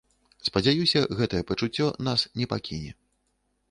[0.47, 2.91] Спадзяюся, гэтае пачуццё нас не пакіне.